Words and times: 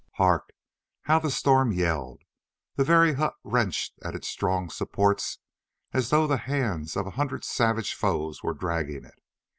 Hark! 0.13 0.51
how 1.03 1.19
the 1.19 1.29
storm 1.29 1.71
yelled!—the 1.71 2.83
very 2.83 3.13
hut 3.13 3.35
wrenched 3.43 3.99
at 4.01 4.15
its 4.15 4.27
strong 4.27 4.71
supports 4.71 5.37
as 5.93 6.09
though 6.09 6.25
the 6.25 6.37
hands 6.37 6.97
of 6.97 7.05
a 7.05 7.11
hundred 7.21 7.45
savage 7.45 7.93
foes 7.93 8.41
were 8.41 8.55
dragging 8.55 9.05
it. 9.05 9.21